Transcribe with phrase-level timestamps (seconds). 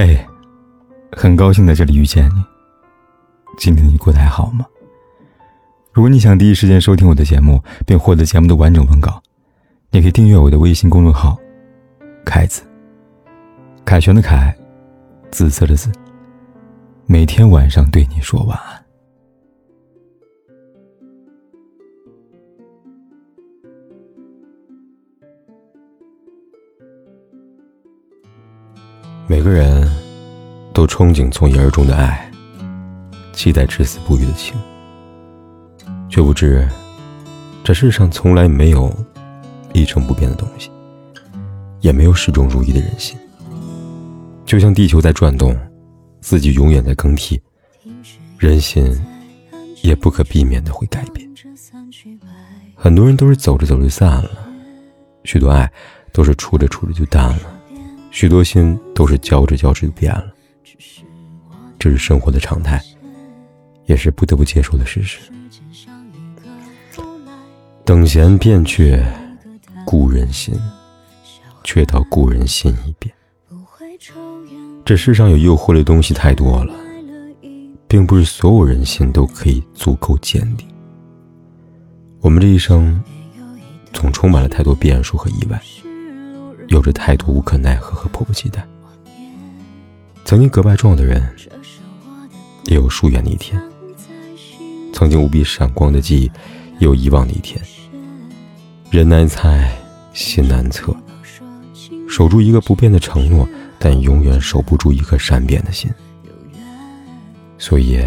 [0.00, 0.16] 嘿，
[1.10, 2.44] 很高兴在这里遇见你。
[3.58, 4.64] 今天你过得还好吗？
[5.92, 9.20] 如果你想第一时间收听我的节目，并获得节目的完整文稿，
[9.90, 11.36] 你可以订阅我的微信公众号
[12.24, 12.62] “凯子”。
[13.84, 14.56] 凯旋的凯，
[15.32, 15.90] 紫色的紫。
[17.06, 18.87] 每天晚上对你说晚安。
[29.30, 29.86] 每个人
[30.72, 32.32] 都憧憬从一而终的爱，
[33.34, 34.56] 期待至死不渝的情，
[36.08, 36.66] 却不知
[37.62, 38.90] 这世上从来没有
[39.74, 40.70] 一成不变的东西，
[41.82, 43.18] 也没有始终如一的人心。
[44.46, 45.54] 就像地球在转动，
[46.22, 47.38] 四季永远在更替，
[48.38, 48.98] 人心
[49.82, 51.28] 也不可避免的会改变。
[52.74, 54.30] 很多人都是走着走着散了，
[55.24, 55.70] 许多爱
[56.14, 57.57] 都是处着处着就淡了。
[58.10, 60.32] 许多心都是交织交织就变了，
[61.78, 62.82] 这是生活的常态，
[63.86, 65.18] 也是不得不接受的事实。
[67.84, 69.02] 等闲变却
[69.86, 70.54] 故人心，
[71.64, 73.14] 却道故人心已变。
[74.84, 76.74] 这世上有诱惑的东西太多了，
[77.86, 80.66] 并不是所有人心都可以足够坚定。
[82.20, 83.02] 我们这一生，
[83.92, 85.60] 总充满了太多变数和意外。
[86.68, 88.66] 有着太多无可奈何和迫不及待。
[90.24, 91.26] 曾经格外重要的人，
[92.64, 93.58] 也有疏远的一天；
[94.92, 96.24] 曾经无比闪光的记忆，
[96.78, 97.60] 也有遗忘的一天。
[98.90, 99.70] 人难猜，
[100.12, 100.94] 心难测，
[102.08, 105.90] 守住一个不变的承诺，但永远守不住一颗善变的心。
[107.56, 108.02] 所以，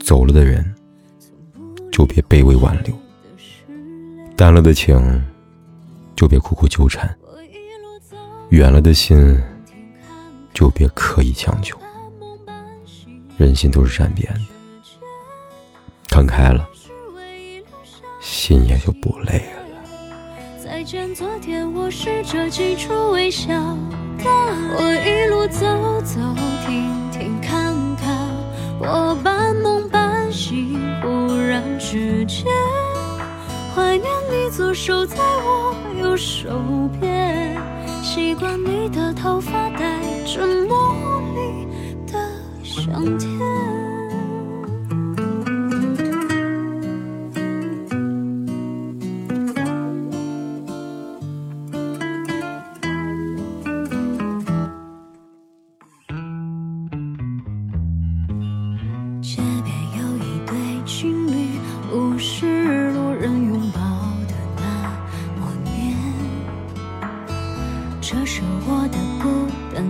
[0.00, 0.74] 走了的人，
[1.90, 2.94] 就别卑微挽留；
[4.36, 4.96] 淡了的情。
[6.20, 7.16] 就别苦苦纠缠，
[8.50, 9.42] 远了的心
[10.52, 11.78] 就别刻意强求。
[13.38, 14.40] 人心都是善变的，
[16.10, 16.68] 看开了，
[18.20, 20.62] 心也就不累了。
[20.62, 23.54] 再见昨天，我试着挤出微笑
[24.18, 24.24] 的
[24.76, 26.20] 我，一路走走
[26.66, 28.28] 停停看看，
[28.78, 32.44] 我半梦半醒，忽然之间。
[33.74, 36.48] 怀念你左手在我右手
[37.00, 37.56] 边，
[38.02, 41.66] 习惯你的头发带着茉莉
[42.10, 42.18] 的
[42.62, 43.79] 香甜。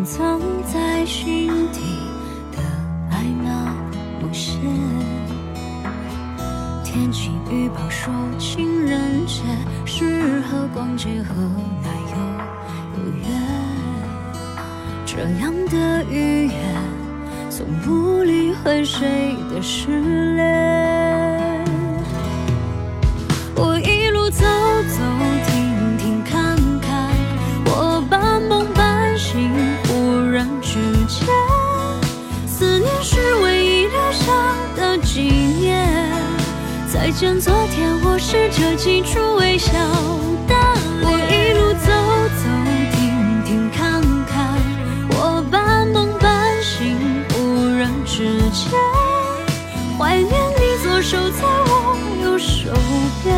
[0.05, 1.81] 藏在心底
[2.53, 2.59] 的
[3.11, 3.75] 爱那
[4.21, 4.59] 么些。
[6.85, 9.43] 天气预报说情人节
[9.85, 11.35] 适合逛街和
[11.83, 12.17] 奶油
[12.97, 13.25] 有约，
[15.07, 16.57] 这样的语言
[17.49, 20.01] 从不理会谁的失
[20.35, 21.65] 恋。
[23.55, 25.50] 我一路走走。
[37.11, 39.73] 再见昨天，我试着记住微笑
[40.47, 40.55] 的
[41.03, 41.91] 我，一路走
[42.39, 42.43] 走
[42.95, 44.55] 停停看看，
[45.19, 46.97] 我半梦半醒，
[47.31, 48.79] 忽然之间
[49.99, 52.71] 怀念你左手在我右手
[53.25, 53.35] 边，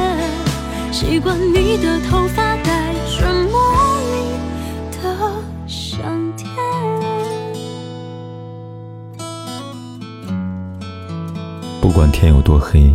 [0.92, 3.56] 习惯你的头发带着茉
[4.12, 4.12] 莉
[5.00, 5.00] 的
[5.66, 6.46] 香甜。
[11.80, 12.94] 不管天有多黑。